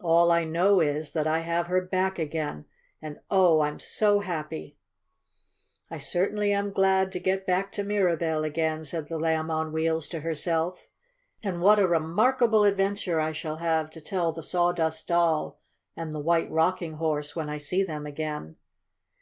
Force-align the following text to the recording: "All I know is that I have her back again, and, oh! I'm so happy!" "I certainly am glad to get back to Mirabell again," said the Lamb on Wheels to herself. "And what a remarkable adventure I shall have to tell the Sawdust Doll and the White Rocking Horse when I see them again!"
"All 0.00 0.30
I 0.30 0.44
know 0.44 0.80
is 0.80 1.14
that 1.14 1.26
I 1.26 1.38
have 1.38 1.68
her 1.68 1.80
back 1.80 2.18
again, 2.18 2.66
and, 3.00 3.18
oh! 3.30 3.60
I'm 3.62 3.78
so 3.78 4.18
happy!" 4.20 4.76
"I 5.90 5.96
certainly 5.96 6.52
am 6.52 6.70
glad 6.70 7.10
to 7.12 7.18
get 7.18 7.46
back 7.46 7.72
to 7.72 7.82
Mirabell 7.82 8.44
again," 8.44 8.84
said 8.84 9.08
the 9.08 9.18
Lamb 9.18 9.50
on 9.50 9.72
Wheels 9.72 10.06
to 10.08 10.20
herself. 10.20 10.86
"And 11.42 11.62
what 11.62 11.78
a 11.78 11.88
remarkable 11.88 12.64
adventure 12.64 13.20
I 13.20 13.32
shall 13.32 13.56
have 13.56 13.88
to 13.92 14.02
tell 14.02 14.32
the 14.32 14.42
Sawdust 14.42 15.08
Doll 15.08 15.58
and 15.96 16.12
the 16.12 16.20
White 16.20 16.50
Rocking 16.50 16.96
Horse 16.96 17.34
when 17.34 17.48
I 17.48 17.56
see 17.56 17.82
them 17.82 18.04
again!" 18.04 18.56